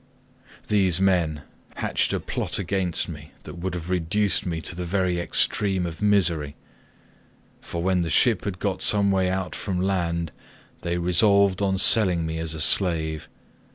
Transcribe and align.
"These 0.67 0.99
men 0.99 1.43
hatched 1.75 2.11
a 2.11 2.19
plot 2.19 2.57
against 2.57 3.07
me 3.07 3.33
that 3.43 3.59
would 3.59 3.75
have 3.75 3.91
reduced 3.91 4.47
me 4.47 4.59
to 4.61 4.75
the 4.75 4.83
very 4.83 5.19
extreme 5.19 5.85
of 5.85 6.01
misery, 6.01 6.55
for 7.61 7.83
when 7.83 8.01
the 8.01 8.09
ship 8.09 8.43
had 8.45 8.57
got 8.57 8.81
some 8.81 9.11
way 9.11 9.29
out 9.29 9.53
from 9.53 9.79
land 9.79 10.31
they 10.81 10.97
resolved 10.97 11.61
on 11.61 11.77
selling 11.77 12.25
me 12.25 12.39
as 12.39 12.55
a 12.55 12.59
slave. 12.61 13.29